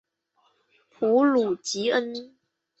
[0.89, 2.33] 普卢吉恩。